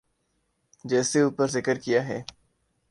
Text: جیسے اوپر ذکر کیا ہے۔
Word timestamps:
جیسے 0.85 1.21
اوپر 1.21 1.47
ذکر 1.47 1.77
کیا 1.79 2.07
ہے۔ 2.07 2.21